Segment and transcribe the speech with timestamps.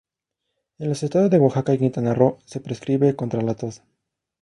[0.79, 3.83] En los estados de Oaxaca y Quintana Roo se prescribe contra la tos.